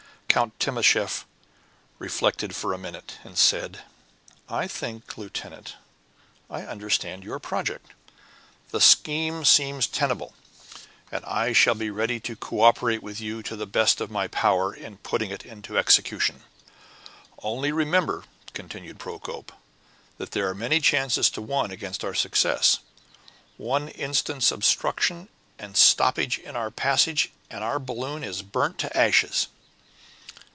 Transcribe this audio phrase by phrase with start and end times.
[0.33, 1.25] Count Timascheff
[1.99, 3.81] reflected for a minute, and said,
[4.47, 5.75] "I think, lieutenant,
[6.49, 7.91] I understand your project.
[8.69, 10.33] The scheme seems tenable;
[11.11, 14.29] and I shall be ready to co operate with you, to the best of my
[14.29, 16.43] power, in putting it into execution."
[17.43, 18.23] "Only, remember,"
[18.53, 19.51] continued Procope,
[20.17, 22.79] "there are many chances to one against our success.
[23.57, 25.27] One instant's obstruction
[25.59, 29.49] and stoppage in our passage, and our balloon is burnt to ashes.